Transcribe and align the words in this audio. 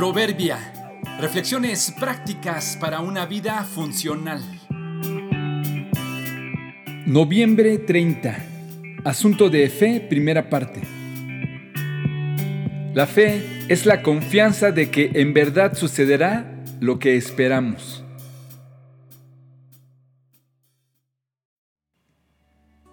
Proverbia. 0.00 0.58
Reflexiones 1.20 1.92
prácticas 2.00 2.78
para 2.80 3.00
una 3.00 3.26
vida 3.26 3.62
funcional. 3.64 4.42
Noviembre 7.04 7.76
30. 7.76 8.38
Asunto 9.04 9.50
de 9.50 9.68
fe, 9.68 10.00
primera 10.00 10.48
parte. 10.48 10.80
La 12.94 13.06
fe 13.06 13.42
es 13.68 13.84
la 13.84 14.00
confianza 14.00 14.72
de 14.72 14.90
que 14.90 15.10
en 15.16 15.34
verdad 15.34 15.76
sucederá 15.76 16.50
lo 16.80 16.98
que 16.98 17.16
esperamos. 17.16 18.02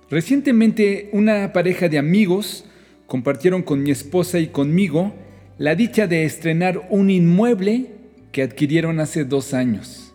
Recientemente 0.09 1.09
una 1.13 1.53
pareja 1.53 1.87
de 1.87 1.99
amigos 1.99 2.65
compartieron 3.05 3.63
con 3.63 3.81
mi 3.81 3.91
esposa 3.91 4.39
y 4.39 4.47
conmigo 4.47 5.13
la 5.57 5.75
dicha 5.75 6.07
de 6.07 6.23
estrenar 6.23 6.87
un 6.89 7.09
inmueble 7.09 7.87
que 8.31 8.43
adquirieron 8.43 8.99
hace 8.99 9.25
dos 9.25 9.53
años. 9.53 10.13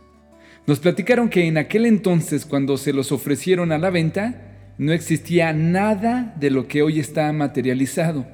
Nos 0.66 0.78
platicaron 0.78 1.28
que 1.28 1.46
en 1.46 1.59
aquel 1.59 1.87
entonces, 1.87 2.46
cuando 2.46 2.77
se 2.77 2.92
los 2.92 3.10
ofrecieron 3.10 3.73
a 3.73 3.78
la 3.78 3.91
venta, 3.91 4.74
no 4.78 4.92
existía 4.92 5.52
nada 5.52 6.34
de 6.38 6.50
lo 6.50 6.69
que 6.69 6.83
hoy 6.83 7.00
está 7.00 7.33
materializado. 7.33 8.27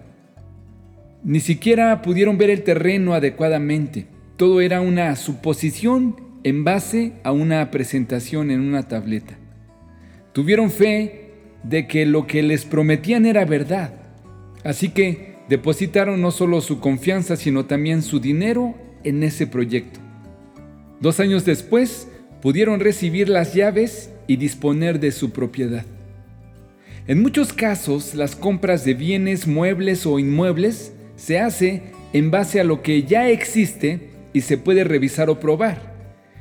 Ni 1.24 1.40
siquiera 1.40 2.02
pudieron 2.02 2.36
ver 2.36 2.50
el 2.50 2.62
terreno 2.62 3.14
adecuadamente. 3.14 4.06
Todo 4.36 4.60
era 4.60 4.80
una 4.82 5.16
suposición 5.16 6.16
en 6.44 6.64
base 6.64 7.14
a 7.24 7.32
una 7.32 7.70
presentación 7.70 8.50
en 8.50 8.60
una 8.60 8.84
tableta. 8.84 9.38
Tuvieron 10.32 10.70
fe 10.70 11.32
de 11.64 11.86
que 11.86 12.06
lo 12.06 12.26
que 12.26 12.42
les 12.42 12.64
prometían 12.66 13.26
era 13.26 13.44
verdad. 13.44 13.92
Así 14.64 14.90
que 14.90 15.37
depositaron 15.48 16.20
no 16.20 16.30
solo 16.30 16.60
su 16.60 16.80
confianza, 16.80 17.36
sino 17.36 17.66
también 17.66 18.02
su 18.02 18.20
dinero 18.20 18.74
en 19.04 19.22
ese 19.22 19.46
proyecto. 19.46 20.00
Dos 21.00 21.20
años 21.20 21.44
después, 21.44 22.08
pudieron 22.40 22.80
recibir 22.80 23.28
las 23.28 23.54
llaves 23.54 24.10
y 24.26 24.36
disponer 24.36 25.00
de 25.00 25.12
su 25.12 25.30
propiedad. 25.30 25.84
En 27.06 27.22
muchos 27.22 27.52
casos, 27.52 28.14
las 28.14 28.36
compras 28.36 28.84
de 28.84 28.94
bienes, 28.94 29.46
muebles 29.46 30.06
o 30.06 30.18
inmuebles 30.18 30.92
se 31.16 31.38
hace 31.38 31.82
en 32.12 32.30
base 32.30 32.60
a 32.60 32.64
lo 32.64 32.82
que 32.82 33.04
ya 33.04 33.28
existe 33.30 34.10
y 34.32 34.42
se 34.42 34.58
puede 34.58 34.84
revisar 34.84 35.30
o 35.30 35.40
probar. 35.40 35.96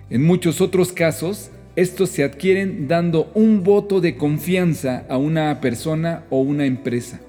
En 0.09 0.23
muchos 0.23 0.61
otros 0.61 0.91
casos, 0.91 1.51
estos 1.75 2.09
se 2.09 2.23
adquieren 2.23 2.87
dando 2.87 3.31
un 3.33 3.63
voto 3.63 4.01
de 4.01 4.15
confianza 4.15 5.05
a 5.09 5.17
una 5.17 5.61
persona 5.61 6.25
o 6.29 6.39
una 6.39 6.65
empresa. 6.65 7.19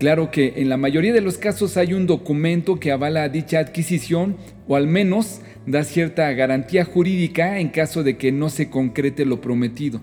Claro 0.00 0.30
que 0.30 0.54
en 0.56 0.70
la 0.70 0.78
mayoría 0.78 1.12
de 1.12 1.20
los 1.20 1.36
casos 1.36 1.76
hay 1.76 1.92
un 1.92 2.06
documento 2.06 2.80
que 2.80 2.90
avala 2.90 3.28
dicha 3.28 3.58
adquisición 3.58 4.38
o 4.66 4.74
al 4.74 4.86
menos 4.86 5.42
da 5.66 5.84
cierta 5.84 6.32
garantía 6.32 6.86
jurídica 6.86 7.58
en 7.58 7.68
caso 7.68 8.02
de 8.02 8.16
que 8.16 8.32
no 8.32 8.48
se 8.48 8.70
concrete 8.70 9.26
lo 9.26 9.42
prometido. 9.42 10.00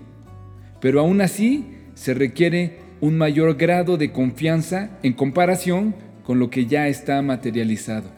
Pero 0.80 1.00
aún 1.00 1.20
así 1.20 1.64
se 1.94 2.14
requiere 2.14 2.76
un 3.00 3.18
mayor 3.18 3.56
grado 3.56 3.96
de 3.96 4.12
confianza 4.12 4.90
en 5.02 5.14
comparación 5.14 5.96
con 6.22 6.38
lo 6.38 6.48
que 6.48 6.66
ya 6.66 6.86
está 6.86 7.20
materializado. 7.20 8.08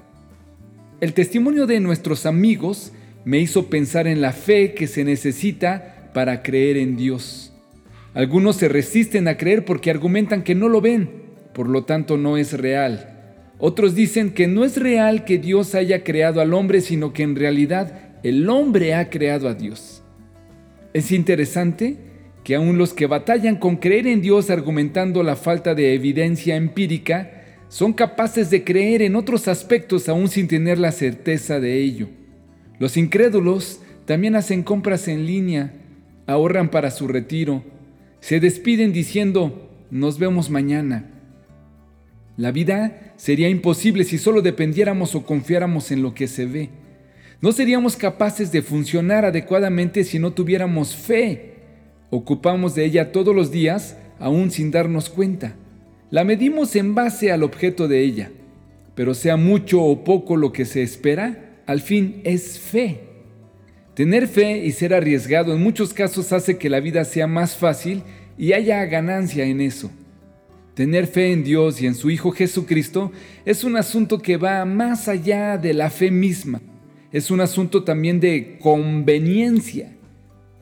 El 1.01 1.15
testimonio 1.15 1.67
de 1.67 1.81
nuestros 1.81 2.27
amigos 2.27 2.93
me 3.25 3.39
hizo 3.39 3.71
pensar 3.71 4.07
en 4.07 4.21
la 4.21 4.33
fe 4.33 4.75
que 4.75 4.87
se 4.87 5.03
necesita 5.03 6.11
para 6.13 6.43
creer 6.43 6.77
en 6.77 6.99
Dios. 6.99 7.55
Algunos 8.13 8.57
se 8.57 8.69
resisten 8.69 9.29
a 9.29 9.39
creer 9.39 9.65
porque 9.65 9.91
argumentan 9.91 10.43
que 10.43 10.55
no 10.55 10.69
lo 10.69 10.83
ven 10.83 11.30
por 11.61 11.69
lo 11.69 11.85
tanto 11.85 12.17
no 12.17 12.39
es 12.39 12.55
real. 12.55 13.19
Otros 13.59 13.95
dicen 13.95 14.31
que 14.31 14.47
no 14.47 14.65
es 14.65 14.79
real 14.79 15.27
que 15.27 15.37
Dios 15.37 15.75
haya 15.75 16.05
creado 16.05 16.41
al 16.41 16.55
hombre, 16.55 16.81
sino 16.81 17.13
que 17.13 17.23
en 17.23 17.37
realidad 17.37 18.15
el 18.23 18.49
hombre 18.49 18.95
ha 18.95 19.11
creado 19.11 19.47
a 19.47 19.53
Dios. 19.53 20.03
Es 20.95 21.13
interesante 21.13 21.99
que 22.45 22.55
aun 22.55 22.79
los 22.79 22.95
que 22.95 23.05
batallan 23.05 23.57
con 23.57 23.77
creer 23.77 24.07
en 24.07 24.23
Dios 24.23 24.49
argumentando 24.49 25.23
la 25.23 25.37
falta 25.37 25.75
de 25.75 25.93
evidencia 25.93 26.57
empírica, 26.57 27.31
son 27.69 27.93
capaces 27.93 28.49
de 28.49 28.65
creer 28.65 29.03
en 29.03 29.15
otros 29.15 29.47
aspectos 29.47 30.09
aún 30.09 30.29
sin 30.29 30.49
tener 30.49 30.79
la 30.79 30.93
certeza 30.93 31.61
de 31.61 31.77
ello. 31.77 32.09
Los 32.79 32.97
incrédulos 32.97 33.83
también 34.07 34.35
hacen 34.35 34.63
compras 34.63 35.09
en 35.09 35.27
línea, 35.27 35.75
ahorran 36.27 36.71
para 36.71 36.91
su 36.91 37.07
retiro, 37.07 37.63
se 38.21 38.41
despiden 38.41 38.95
diciendo, 38.95 39.67
nos 39.91 40.19
vemos 40.19 40.49
mañana. 40.49 41.20
La 42.41 42.53
vida 42.53 43.13
sería 43.17 43.51
imposible 43.51 44.03
si 44.05 44.17
solo 44.17 44.41
dependiéramos 44.41 45.15
o 45.15 45.27
confiáramos 45.27 45.91
en 45.91 46.01
lo 46.01 46.15
que 46.15 46.27
se 46.27 46.47
ve. 46.47 46.71
No 47.43 47.53
seríamos 47.53 47.97
capaces 47.97 48.51
de 48.51 48.63
funcionar 48.63 49.27
adecuadamente 49.27 50.05
si 50.05 50.19
no 50.19 50.33
tuviéramos 50.33 50.97
fe. 50.97 51.57
Ocupamos 52.09 52.75
de 52.75 52.87
ella 52.87 53.13
todos 53.13 53.37
los 53.37 53.51
días 53.51 53.99
aún 54.19 54.51
sin 54.51 54.71
darnos 54.71 55.11
cuenta. 55.11 55.55
La 56.11 56.25
medimos 56.25 56.77
en 56.77 56.95
base 56.95 57.31
al 57.31 57.43
objeto 57.43 57.89
de 57.89 58.01
ella. 58.01 58.31
Pero 58.95 59.13
sea 59.13 59.37
mucho 59.37 59.83
o 59.83 60.03
poco 60.03 60.39
lo 60.39 60.51
que 60.51 60.65
se 60.65 60.83
espera, 60.83 61.61
al 61.67 61.83
fin 61.83 62.23
es 62.25 62.59
fe. 62.59 63.01
Tener 63.93 64.27
fe 64.29 64.65
y 64.65 64.73
ser 64.73 64.95
arriesgado 64.95 65.53
en 65.53 65.63
muchos 65.63 65.93
casos 65.93 66.33
hace 66.33 66.57
que 66.57 66.71
la 66.71 66.81
vida 66.81 67.05
sea 67.05 67.27
más 67.27 67.55
fácil 67.55 68.03
y 68.39 68.55
haya 68.55 68.83
ganancia 68.87 69.45
en 69.45 69.61
eso. 69.61 69.91
Tener 70.81 71.09
fe 71.09 71.31
en 71.31 71.45
Dios 71.45 71.83
y 71.83 71.87
en 71.87 71.95
su 71.95 72.09
Hijo 72.09 72.31
Jesucristo 72.33 73.13
es 73.45 73.65
un 73.65 73.77
asunto 73.77 74.19
que 74.19 74.39
va 74.39 74.65
más 74.65 75.09
allá 75.09 75.59
de 75.59 75.75
la 75.75 75.91
fe 75.91 76.11
misma. 76.11 76.63
Es 77.13 77.31
un 77.31 77.43
asunto 77.43 77.85
también 77.85 78.19
de 78.19 78.57
conveniencia. 78.63 79.95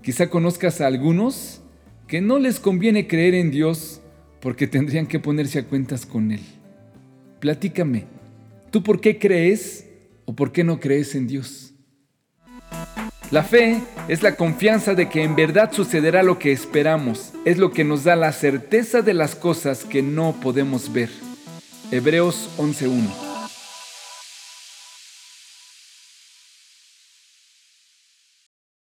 Quizá 0.02 0.28
conozcas 0.28 0.80
a 0.80 0.88
algunos 0.88 1.62
que 2.08 2.20
no 2.20 2.40
les 2.40 2.58
conviene 2.58 3.06
creer 3.06 3.34
en 3.34 3.52
Dios 3.52 4.00
porque 4.40 4.66
tendrían 4.66 5.06
que 5.06 5.20
ponerse 5.20 5.60
a 5.60 5.66
cuentas 5.68 6.04
con 6.04 6.32
Él. 6.32 6.40
Platícame, 7.38 8.06
¿tú 8.72 8.82
por 8.82 9.00
qué 9.00 9.20
crees 9.20 9.86
o 10.24 10.34
por 10.34 10.50
qué 10.50 10.64
no 10.64 10.80
crees 10.80 11.14
en 11.14 11.28
Dios? 11.28 11.74
La 13.30 13.42
fe 13.42 13.82
es 14.08 14.22
la 14.22 14.36
confianza 14.36 14.94
de 14.94 15.10
que 15.10 15.22
en 15.22 15.36
verdad 15.36 15.70
sucederá 15.70 16.22
lo 16.22 16.38
que 16.38 16.50
esperamos. 16.50 17.32
Es 17.44 17.58
lo 17.58 17.72
que 17.72 17.84
nos 17.84 18.04
da 18.04 18.16
la 18.16 18.32
certeza 18.32 19.02
de 19.02 19.12
las 19.12 19.34
cosas 19.34 19.84
que 19.84 20.00
no 20.02 20.36
podemos 20.40 20.90
ver. 20.94 21.10
Hebreos 21.90 22.48
11.1 22.56 23.27